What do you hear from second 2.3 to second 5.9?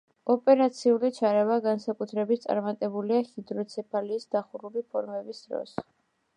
წარმატებულია ჰიდროცეფალიის დახურული ფორმების დროს.